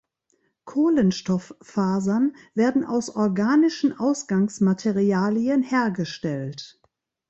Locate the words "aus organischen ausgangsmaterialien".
2.85-5.61